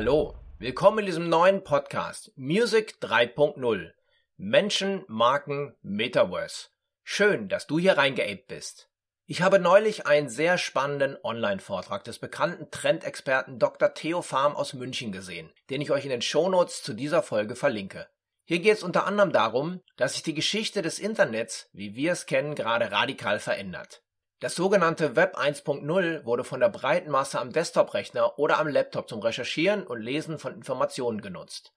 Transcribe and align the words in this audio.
Hallo, 0.00 0.34
willkommen 0.58 1.00
in 1.00 1.04
diesem 1.04 1.28
neuen 1.28 1.62
Podcast 1.62 2.32
Music 2.34 2.94
3.0 3.02 3.92
Menschen, 4.38 5.04
Marken, 5.08 5.76
Metaverse. 5.82 6.68
Schön, 7.02 7.50
dass 7.50 7.66
du 7.66 7.78
hier 7.78 7.98
reingeaped 7.98 8.46
bist. 8.46 8.88
Ich 9.26 9.42
habe 9.42 9.58
neulich 9.58 10.06
einen 10.06 10.30
sehr 10.30 10.56
spannenden 10.56 11.18
Online-Vortrag 11.22 12.02
des 12.04 12.18
bekannten 12.18 12.70
Trendexperten 12.70 13.58
Dr. 13.58 13.92
Theo 13.92 14.22
Farm 14.22 14.56
aus 14.56 14.72
München 14.72 15.12
gesehen, 15.12 15.52
den 15.68 15.82
ich 15.82 15.90
euch 15.90 16.04
in 16.04 16.10
den 16.10 16.22
Shownotes 16.22 16.82
zu 16.82 16.94
dieser 16.94 17.22
Folge 17.22 17.54
verlinke. 17.54 18.08
Hier 18.44 18.60
geht 18.60 18.78
es 18.78 18.82
unter 18.82 19.04
anderem 19.04 19.32
darum, 19.32 19.82
dass 19.98 20.14
sich 20.14 20.22
die 20.22 20.32
Geschichte 20.32 20.80
des 20.80 20.98
Internets, 20.98 21.68
wie 21.74 21.94
wir 21.94 22.12
es 22.12 22.24
kennen, 22.24 22.54
gerade 22.54 22.90
radikal 22.90 23.38
verändert. 23.38 24.02
Das 24.40 24.54
sogenannte 24.54 25.16
Web 25.16 25.36
1.0 25.36 26.24
wurde 26.24 26.44
von 26.44 26.60
der 26.60 26.70
breiten 26.70 27.10
Masse 27.10 27.38
am 27.38 27.52
Desktop-Rechner 27.52 28.38
oder 28.38 28.58
am 28.58 28.68
Laptop 28.68 29.06
zum 29.06 29.20
Recherchieren 29.20 29.86
und 29.86 30.00
Lesen 30.00 30.38
von 30.38 30.54
Informationen 30.54 31.20
genutzt. 31.20 31.74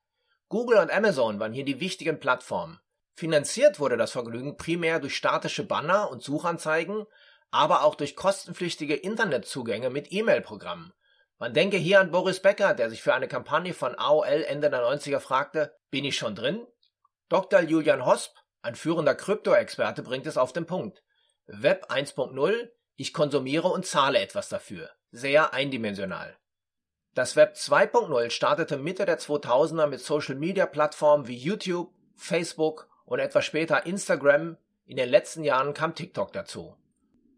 Google 0.48 0.78
und 0.78 0.90
Amazon 0.90 1.42
waren 1.42 1.52
hier 1.52 1.66
die 1.66 1.82
wichtigen 1.82 2.22
Plattformen. 2.22 2.80
Finanziert 3.16 3.82
wurde 3.82 3.98
das 3.98 4.12
Vergnügen 4.12 4.56
primär 4.56 5.02
durch 5.02 5.18
statische 5.18 5.66
Banner 5.66 6.10
und 6.10 6.24
Suchanzeigen, 6.24 7.06
aber 7.52 7.84
auch 7.84 7.96
durch 7.96 8.16
kostenpflichtige 8.16 8.96
Internetzugänge 8.96 9.90
mit 9.90 10.14
E-Mail-Programmen. 10.14 10.94
Man 11.40 11.54
denke 11.54 11.76
hier 11.76 12.00
an 12.00 12.12
Boris 12.12 12.40
Becker, 12.40 12.74
der 12.74 12.90
sich 12.90 13.04
für 13.04 13.14
eine 13.14 13.28
Kampagne 13.28 13.74
von 13.74 13.96
AOL 13.96 14.46
Ende 14.48 14.70
der 14.70 14.82
90er 14.82 15.20
fragte, 15.20 15.76
bin 15.92 16.06
ich 16.06 16.16
schon 16.16 16.34
drin? 16.34 16.66
Dr. 17.28 17.60
Julian 17.60 18.06
Hosp, 18.06 18.38
ein 18.62 18.76
führender 18.76 19.16
Krypto-Experte, 19.16 20.02
bringt 20.02 20.28
es 20.28 20.38
auf 20.38 20.54
den 20.54 20.66
Punkt. 20.66 21.04
Web 21.48 21.92
1.0, 21.92 22.70
ich 22.96 23.14
konsumiere 23.14 23.68
und 23.68 23.86
zahle 23.86 24.20
etwas 24.20 24.48
dafür. 24.48 24.90
Sehr 25.12 25.54
eindimensional. 25.54 26.38
Das 27.14 27.36
Web 27.36 27.56
2.0 27.56 28.30
startete 28.30 28.78
Mitte 28.78 29.06
der 29.06 29.20
2000er 29.20 29.88
mit 29.88 30.00
Social-Media-Plattformen 30.00 31.28
wie 31.28 31.36
YouTube, 31.36 31.92
Facebook 32.16 32.88
und 33.06 33.20
etwas 33.20 33.44
später 33.44 33.86
Instagram. 33.86 34.56
In 34.86 34.96
den 34.96 35.10
letzten 35.10 35.44
Jahren 35.44 35.74
kam 35.74 35.96
TikTok 35.96 36.32
dazu. 36.32 36.78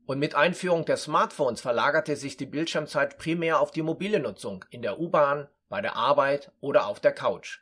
Und 0.05 0.19
mit 0.19 0.35
Einführung 0.35 0.85
der 0.85 0.97
Smartphones 0.97 1.61
verlagerte 1.61 2.15
sich 2.15 2.37
die 2.37 2.45
Bildschirmzeit 2.45 3.17
primär 3.17 3.59
auf 3.59 3.71
die 3.71 3.81
mobile 3.81 4.19
Nutzung 4.19 4.65
in 4.69 4.83
der 4.83 4.99
U-Bahn, 4.99 5.47
bei 5.67 5.81
der 5.81 5.95
Arbeit 5.95 6.52
oder 6.61 6.85
auf 6.85 6.99
der 6.99 7.11
Couch. 7.11 7.61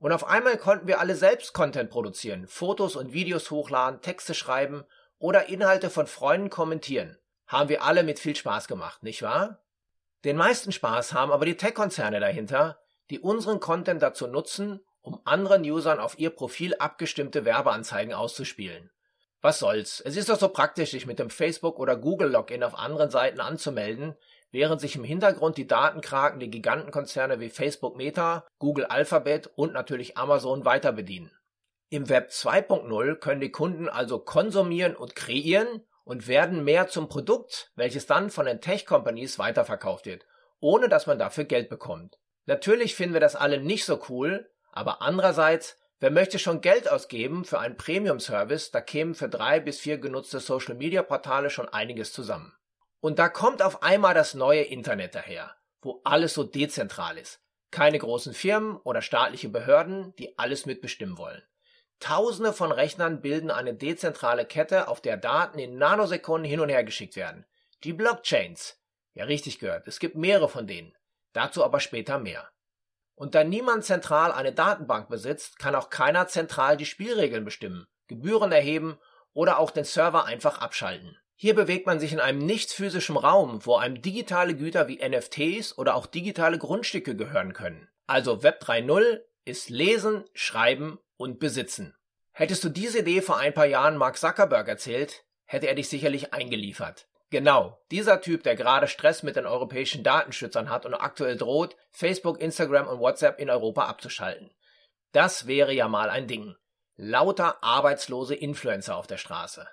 Und 0.00 0.10
auf 0.10 0.26
einmal 0.26 0.58
konnten 0.58 0.88
wir 0.88 0.98
alle 0.98 1.14
selbst 1.14 1.52
Content 1.52 1.90
produzieren, 1.90 2.48
Fotos 2.48 2.96
und 2.96 3.12
Videos 3.12 3.52
hochladen, 3.52 4.00
Texte 4.02 4.34
schreiben 4.34 4.84
oder 5.18 5.48
Inhalte 5.48 5.90
von 5.90 6.06
Freunden 6.06 6.50
kommentieren. 6.50 7.18
Haben 7.46 7.68
wir 7.68 7.82
alle 7.82 8.02
mit 8.02 8.18
viel 8.18 8.36
Spaß 8.36 8.68
gemacht, 8.68 9.02
nicht 9.02 9.22
wahr? 9.22 9.62
Den 10.24 10.36
meisten 10.36 10.72
Spaß 10.72 11.12
haben 11.12 11.30
aber 11.30 11.44
die 11.44 11.56
Tech-Konzerne 11.56 12.18
dahinter, 12.20 12.80
die 13.10 13.20
unseren 13.20 13.60
Content 13.60 14.02
dazu 14.02 14.26
nutzen, 14.26 14.80
um 15.00 15.20
anderen 15.24 15.62
Usern 15.62 16.00
auf 16.00 16.18
ihr 16.18 16.30
Profil 16.30 16.74
abgestimmte 16.76 17.44
Werbeanzeigen 17.44 18.12
auszuspielen. 18.12 18.90
Was 19.40 19.60
soll's? 19.60 20.00
Es 20.00 20.16
ist 20.16 20.28
doch 20.28 20.38
so 20.38 20.48
praktisch, 20.48 20.90
sich 20.90 21.06
mit 21.06 21.20
dem 21.20 21.30
Facebook 21.30 21.78
oder 21.78 21.96
Google 21.96 22.30
Login 22.30 22.64
auf 22.64 22.76
anderen 22.76 23.10
Seiten 23.10 23.38
anzumelden, 23.38 24.16
während 24.50 24.80
sich 24.80 24.96
im 24.96 25.04
Hintergrund 25.04 25.56
die 25.56 25.68
Datenkraken 25.68 26.40
die 26.40 26.50
Gigantenkonzerne 26.50 27.38
wie 27.38 27.50
Facebook 27.50 27.96
Meta, 27.96 28.44
Google 28.58 28.86
Alphabet 28.86 29.48
und 29.54 29.72
natürlich 29.72 30.16
Amazon 30.16 30.64
weiter 30.64 30.90
bedienen. 30.92 31.30
Im 31.88 32.08
Web 32.08 32.30
2.0 32.30 33.14
können 33.16 33.40
die 33.40 33.52
Kunden 33.52 33.88
also 33.88 34.18
konsumieren 34.18 34.96
und 34.96 35.14
kreieren 35.14 35.84
und 36.02 36.26
werden 36.26 36.64
mehr 36.64 36.88
zum 36.88 37.08
Produkt, 37.08 37.70
welches 37.76 38.06
dann 38.06 38.30
von 38.30 38.46
den 38.46 38.60
Tech-Companies 38.60 39.38
weiterverkauft 39.38 40.06
wird, 40.06 40.26
ohne 40.58 40.88
dass 40.88 41.06
man 41.06 41.18
dafür 41.18 41.44
Geld 41.44 41.68
bekommt. 41.68 42.18
Natürlich 42.46 42.96
finden 42.96 43.14
wir 43.14 43.20
das 43.20 43.36
alle 43.36 43.60
nicht 43.60 43.84
so 43.84 44.00
cool, 44.08 44.50
aber 44.72 45.00
andererseits, 45.00 45.78
wer 46.00 46.10
möchte 46.10 46.40
schon 46.40 46.60
Geld 46.60 46.90
ausgeben 46.90 47.44
für 47.44 47.60
einen 47.60 47.76
Premium-Service, 47.76 48.72
da 48.72 48.80
kämen 48.80 49.14
für 49.14 49.28
drei 49.28 49.60
bis 49.60 49.78
vier 49.78 49.98
genutzte 49.98 50.40
Social-Media-Portale 50.40 51.50
schon 51.50 51.68
einiges 51.68 52.12
zusammen. 52.12 52.52
Und 52.98 53.20
da 53.20 53.28
kommt 53.28 53.62
auf 53.62 53.84
einmal 53.84 54.14
das 54.14 54.34
neue 54.34 54.62
Internet 54.62 55.14
daher, 55.14 55.54
wo 55.82 56.00
alles 56.02 56.34
so 56.34 56.42
dezentral 56.42 57.16
ist. 57.16 57.40
Keine 57.70 57.98
großen 57.98 58.32
Firmen 58.34 58.76
oder 58.78 59.02
staatliche 59.02 59.48
Behörden, 59.48 60.14
die 60.16 60.36
alles 60.36 60.66
mitbestimmen 60.66 61.16
wollen. 61.16 61.42
Tausende 62.00 62.52
von 62.52 62.72
Rechnern 62.72 63.22
bilden 63.22 63.50
eine 63.50 63.74
dezentrale 63.74 64.44
Kette, 64.44 64.88
auf 64.88 65.00
der 65.00 65.16
Daten 65.16 65.58
in 65.58 65.78
Nanosekunden 65.78 66.48
hin 66.48 66.60
und 66.60 66.68
her 66.68 66.84
geschickt 66.84 67.16
werden. 67.16 67.46
Die 67.84 67.92
Blockchains. 67.92 68.78
Ja, 69.14 69.24
richtig 69.24 69.58
gehört. 69.58 69.88
Es 69.88 69.98
gibt 69.98 70.16
mehrere 70.16 70.48
von 70.48 70.66
denen. 70.66 70.94
Dazu 71.32 71.64
aber 71.64 71.80
später 71.80 72.18
mehr. 72.18 72.50
Und 73.14 73.34
da 73.34 73.44
niemand 73.44 73.84
zentral 73.84 74.30
eine 74.30 74.52
Datenbank 74.52 75.08
besitzt, 75.08 75.58
kann 75.58 75.74
auch 75.74 75.88
keiner 75.88 76.28
zentral 76.28 76.76
die 76.76 76.84
Spielregeln 76.84 77.44
bestimmen, 77.44 77.86
Gebühren 78.08 78.52
erheben 78.52 78.98
oder 79.32 79.58
auch 79.58 79.70
den 79.70 79.84
Server 79.84 80.26
einfach 80.26 80.58
abschalten. 80.58 81.16
Hier 81.34 81.54
bewegt 81.54 81.86
man 81.86 82.00
sich 82.00 82.12
in 82.12 82.20
einem 82.20 82.38
nicht 82.38 82.70
physischen 82.70 83.16
Raum, 83.16 83.64
wo 83.64 83.76
einem 83.76 84.00
digitale 84.00 84.54
Güter 84.54 84.88
wie 84.88 85.06
NFTs 85.06 85.76
oder 85.76 85.94
auch 85.94 86.06
digitale 86.06 86.58
Grundstücke 86.58 87.16
gehören 87.16 87.52
können. 87.52 87.88
Also 88.06 88.42
Web 88.42 88.62
3.0 88.62 89.20
ist 89.44 89.70
Lesen, 89.70 90.24
Schreiben 90.32 90.98
und 91.16 91.38
Besitzen. 91.38 91.96
Hättest 92.32 92.64
du 92.64 92.68
diese 92.68 92.98
Idee 92.98 93.22
vor 93.22 93.38
ein 93.38 93.54
paar 93.54 93.66
Jahren 93.66 93.96
Mark 93.96 94.18
Zuckerberg 94.18 94.68
erzählt, 94.68 95.24
hätte 95.44 95.68
er 95.68 95.74
dich 95.74 95.88
sicherlich 95.88 96.34
eingeliefert. 96.34 97.08
Genau, 97.30 97.82
dieser 97.90 98.20
Typ, 98.20 98.42
der 98.44 98.54
gerade 98.54 98.86
Stress 98.86 99.22
mit 99.22 99.36
den 99.36 99.46
europäischen 99.46 100.04
Datenschützern 100.04 100.70
hat 100.70 100.86
und 100.86 100.94
aktuell 100.94 101.36
droht, 101.36 101.76
Facebook, 101.90 102.40
Instagram 102.40 102.86
und 102.86 103.00
WhatsApp 103.00 103.40
in 103.40 103.50
Europa 103.50 103.86
abzuschalten. 103.86 104.50
Das 105.12 105.46
wäre 105.46 105.72
ja 105.72 105.88
mal 105.88 106.10
ein 106.10 106.28
Ding. 106.28 106.54
Lauter 106.96 107.62
arbeitslose 107.62 108.34
Influencer 108.34 108.96
auf 108.96 109.06
der 109.06 109.18
Straße. 109.18 109.66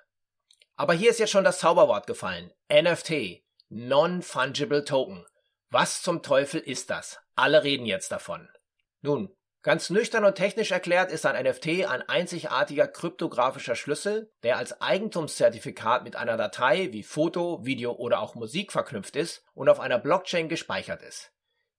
Aber 0.76 0.94
hier 0.94 1.10
ist 1.10 1.20
jetzt 1.20 1.30
schon 1.30 1.44
das 1.44 1.58
Zauberwort 1.58 2.06
gefallen. 2.06 2.52
NFT. 2.72 3.44
Non-Fungible 3.68 4.84
Token. 4.84 5.24
Was 5.70 6.02
zum 6.02 6.22
Teufel 6.22 6.60
ist 6.60 6.90
das? 6.90 7.20
Alle 7.36 7.62
reden 7.62 7.86
jetzt 7.86 8.10
davon. 8.10 8.48
Nun, 9.00 9.34
Ganz 9.64 9.88
nüchtern 9.88 10.26
und 10.26 10.34
technisch 10.34 10.72
erklärt 10.72 11.10
ist 11.10 11.24
ein 11.24 11.42
NFT 11.42 11.86
ein 11.88 12.06
einzigartiger 12.06 12.86
kryptografischer 12.86 13.76
Schlüssel, 13.76 14.30
der 14.42 14.58
als 14.58 14.82
Eigentumszertifikat 14.82 16.04
mit 16.04 16.16
einer 16.16 16.36
Datei 16.36 16.92
wie 16.92 17.02
Foto, 17.02 17.64
Video 17.64 17.92
oder 17.92 18.20
auch 18.20 18.34
Musik 18.34 18.72
verknüpft 18.72 19.16
ist 19.16 19.42
und 19.54 19.70
auf 19.70 19.80
einer 19.80 19.98
Blockchain 19.98 20.50
gespeichert 20.50 21.00
ist. 21.00 21.32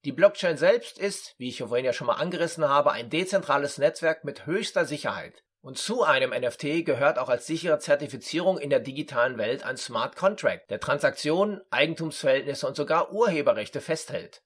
Die 0.04 0.12
Blockchain 0.12 0.58
selbst 0.58 0.98
ist, 0.98 1.36
wie 1.38 1.48
ich 1.48 1.60
vorhin 1.60 1.86
ja 1.86 1.94
schon 1.94 2.08
mal 2.08 2.16
angerissen 2.16 2.68
habe, 2.68 2.92
ein 2.92 3.12
dezentrales 3.12 3.78
Netzwerk 3.78 4.24
mit 4.24 4.48
höchster 4.48 4.86
Sicherheit. 4.86 5.44
Und 5.62 5.78
zu 5.78 6.02
einem 6.02 6.32
NFT 6.32 6.86
gehört 6.86 7.20
auch 7.20 7.30
als 7.30 7.46
sichere 7.46 7.78
Zertifizierung 7.78 8.58
in 8.58 8.72
der 8.72 8.80
digitalen 8.80 9.38
Welt 9.38 9.64
ein 9.64 9.78
Smart 9.78 10.16
Contract, 10.16 10.72
der 10.72 10.80
Transaktionen, 10.80 11.62
Eigentumsverhältnisse 11.70 12.66
und 12.66 12.76
sogar 12.76 13.14
Urheberrechte 13.14 13.80
festhält. 13.80 14.42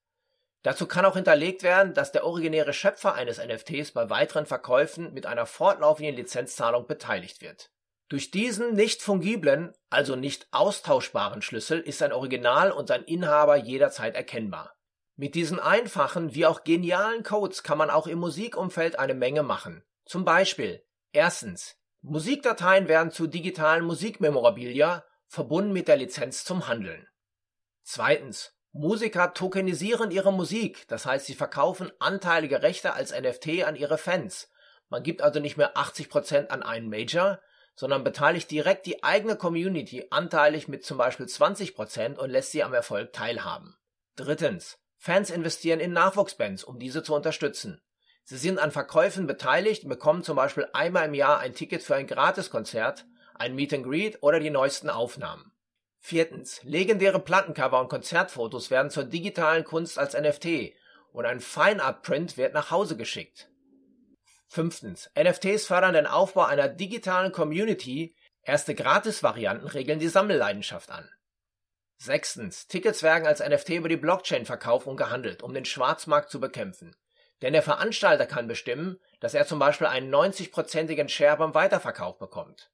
Dazu 0.62 0.88
kann 0.88 1.06
auch 1.06 1.16
hinterlegt 1.16 1.64
werden, 1.64 1.94
dass 1.94 2.12
der 2.12 2.26
originäre 2.26 2.74
Schöpfer 2.74 3.14
eines 3.14 3.38
NFTs 3.38 3.92
bei 3.92 4.10
weiteren 4.10 4.46
Verkäufen 4.46 5.14
mit 5.14 5.26
einer 5.26 5.46
fortlaufenden 5.46 6.16
Lizenzzahlung 6.16 6.86
beteiligt 6.86 7.42
wird. 7.42 7.72
Durch 8.10 8.32
diesen 8.32 8.74
nicht 8.74 9.02
fungiblen, 9.02 9.74
also 9.90 10.16
nicht 10.16 10.48
austauschbaren 10.52 11.42
Schlüssel 11.42 11.80
ist 11.80 12.00
sein 12.00 12.12
Original 12.12 12.72
und 12.72 12.88
sein 12.88 13.04
Inhaber 13.04 13.56
jederzeit 13.56 14.16
erkennbar. 14.16 14.76
Mit 15.16 15.36
diesen 15.36 15.60
einfachen 15.60 16.34
wie 16.34 16.46
auch 16.46 16.64
genialen 16.64 17.24
Codes 17.24 17.62
kann 17.62 17.78
man 17.78 17.90
auch 17.90 18.08
im 18.08 18.20
Musikumfeld 18.20 18.98
eine 18.98 19.14
Menge 19.14 19.44
machen. 19.44 19.84
Zum 20.06 20.26
Beispiel 20.26 20.84
erstens 21.12 21.78
Musikdateien 22.02 22.88
werden 22.88 23.12
zu 23.12 23.28
digitalen 23.28 23.86
Musikmemorabilia 23.86 25.06
verbunden 25.28 25.72
mit 25.72 25.88
der 25.88 25.98
Lizenz 25.98 26.46
zum 26.46 26.68
Handeln. 26.68 27.08
Zweitens 27.84 28.56
Musiker 28.72 29.34
tokenisieren 29.34 30.12
ihre 30.12 30.32
Musik, 30.32 30.88
das 30.88 31.06
heißt, 31.06 31.26
sie 31.26 31.34
verkaufen 31.34 31.92
anteilige 32.00 32.62
Rechte 32.62 32.94
als 32.94 33.12
NFT 33.12 33.64
an 33.64 33.76
ihre 33.76 33.98
Fans. 33.98 34.52
Man 34.90 35.04
gibt 35.04 35.22
also 35.22 35.40
nicht 35.40 35.58
mehr 35.58 35.76
80% 35.76 36.48
an 36.48 36.62
einen 36.62 36.90
Major, 36.90 37.40
sondern 37.76 38.04
beteiligt 38.04 38.52
direkt 38.52 38.86
die 38.86 39.04
eigene 39.04 39.36
Community 39.36 40.06
anteilig 40.12 40.68
mit 40.68 40.86
zum 40.86 40.98
Beispiel 40.98 41.26
20% 41.26 42.18
und 42.18 42.30
lässt 42.30 42.52
sie 42.52 42.64
am 42.64 42.74
Erfolg 42.74 43.14
teilhaben. 43.14 43.76
Drittens. 44.16 44.78
Fans 44.98 45.30
investieren 45.30 45.80
in 45.80 45.94
Nachwuchsbands, 45.94 46.66
um 46.66 46.78
diese 46.78 47.04
zu 47.04 47.16
unterstützen. 47.16 47.82
Sie 48.26 48.38
sind 48.38 48.60
an 48.60 48.72
Verkäufen 48.72 49.28
beteiligt 49.28 49.84
und 49.84 49.90
bekommen 49.90 50.24
zum 50.24 50.36
Beispiel 50.36 50.68
einmal 50.74 51.08
im 51.08 51.14
Jahr 51.14 51.40
ein 51.40 51.56
Ticket 51.56 51.82
für 51.82 51.96
ein 51.96 52.06
Gratiskonzert, 52.06 53.06
ein 53.34 53.56
Meet 53.56 53.74
and 53.74 53.86
Greet 53.86 54.18
oder 54.22 54.42
die 54.42 54.50
neuesten 54.50 54.90
Aufnahmen. 54.90 55.54
Viertens. 56.10 56.60
Legendäre 56.64 57.20
Plattencover 57.20 57.80
und 57.80 57.88
Konzertfotos 57.88 58.72
werden 58.72 58.90
zur 58.90 59.04
digitalen 59.04 59.64
Kunst 59.64 60.00
als 60.00 60.20
NFT 60.20 60.74
und 61.12 61.28
ein 61.28 61.40
Fine-Art-Print 61.40 62.36
wird 62.36 62.56
nach 62.56 62.72
Hause 62.72 62.98
geschickt. 62.98 63.52
Fünftens. 64.48 65.12
NFTs 65.16 65.68
fördern 65.68 65.94
den 65.94 66.08
Aufbau 66.08 66.46
einer 66.46 66.68
digitalen 66.68 67.32
Community, 67.32 68.16
erste 68.42 68.74
Gratis-Varianten 68.74 69.68
regeln 69.68 70.00
die 70.00 70.08
Sammelleidenschaft 70.08 70.90
an. 70.90 71.08
Sechstens. 72.00 72.66
Tickets 72.66 73.04
werden 73.04 73.28
als 73.28 73.40
NFT 73.40 73.70
über 73.70 73.88
die 73.88 73.96
Blockchain 73.96 74.48
verkauft 74.48 74.88
und 74.88 74.98
gehandelt, 74.98 75.44
um 75.44 75.54
den 75.54 75.66
Schwarzmarkt 75.66 76.32
zu 76.32 76.40
bekämpfen. 76.40 76.96
Denn 77.44 77.54
der 77.54 77.62
Veranstalter 77.62 78.26
kann 78.26 78.48
bestimmen, 78.48 79.00
dass 79.20 79.36
er 79.36 79.46
zum 79.46 79.60
Beispiel 79.60 79.86
einen 79.86 80.12
90-prozentigen 80.12 81.08
Share 81.08 81.38
beim 81.38 81.54
Weiterverkauf 81.54 82.18
bekommt. 82.18 82.72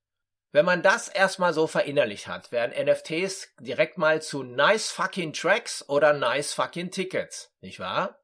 Wenn 0.55 0.63
man 0.63 0.81
das 0.81 1.09
erstmal 1.09 1.53
so 1.53 1.67
verinnerlicht 1.67 2.27
hat, 2.27 2.53
werden 2.53 2.71
NFTs 2.81 3.49
direkt 3.59 3.97
mal 3.97 4.21
zu 4.21 4.41
nice 4.41 4.89
fucking 4.89 5.33
Tracks 5.33 5.83
oder 5.89 6.13
nice 6.13 6.53
fucking 6.53 6.91
Tickets, 6.91 7.51
nicht 7.59 7.81
wahr? 7.81 8.21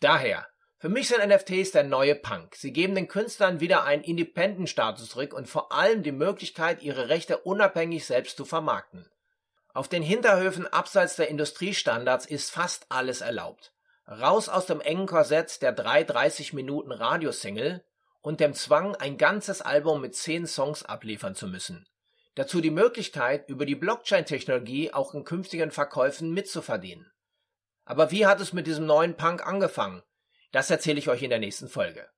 Daher, 0.00 0.46
für 0.76 0.90
mich 0.90 1.08
sind 1.08 1.26
NFTs 1.26 1.70
der 1.70 1.84
neue 1.84 2.16
Punk. 2.16 2.54
Sie 2.54 2.70
geben 2.70 2.94
den 2.94 3.08
Künstlern 3.08 3.60
wieder 3.60 3.84
einen 3.84 4.04
Independent-Status 4.04 5.08
zurück 5.08 5.32
und 5.32 5.48
vor 5.48 5.72
allem 5.72 6.02
die 6.02 6.12
Möglichkeit, 6.12 6.82
ihre 6.82 7.08
Rechte 7.08 7.38
unabhängig 7.38 8.04
selbst 8.04 8.36
zu 8.36 8.44
vermarkten. 8.44 9.10
Auf 9.72 9.88
den 9.88 10.02
Hinterhöfen 10.02 10.66
abseits 10.66 11.16
der 11.16 11.30
Industriestandards 11.30 12.26
ist 12.26 12.50
fast 12.50 12.84
alles 12.90 13.22
erlaubt. 13.22 13.72
Raus 14.06 14.50
aus 14.50 14.66
dem 14.66 14.82
engen 14.82 15.06
Korsett 15.06 15.62
der 15.62 15.72
3 15.72 16.04
Minuten 16.52 16.92
Radiosingle 16.92 17.82
und 18.20 18.40
dem 18.40 18.54
Zwang, 18.54 18.94
ein 18.96 19.16
ganzes 19.16 19.62
Album 19.62 20.00
mit 20.00 20.14
10 20.14 20.46
Songs 20.46 20.82
abliefern 20.84 21.34
zu 21.34 21.46
müssen. 21.46 21.86
Dazu 22.34 22.60
die 22.60 22.70
Möglichkeit, 22.70 23.48
über 23.48 23.66
die 23.66 23.74
Blockchain-Technologie 23.74 24.92
auch 24.92 25.14
in 25.14 25.24
künftigen 25.24 25.70
Verkäufen 25.70 26.32
mitzuverdienen. 26.32 27.10
Aber 27.84 28.10
wie 28.10 28.26
hat 28.26 28.40
es 28.40 28.52
mit 28.52 28.66
diesem 28.66 28.86
neuen 28.86 29.16
Punk 29.16 29.46
angefangen? 29.46 30.02
Das 30.52 30.70
erzähle 30.70 30.98
ich 30.98 31.08
euch 31.08 31.22
in 31.22 31.30
der 31.30 31.38
nächsten 31.38 31.68
Folge. 31.68 32.08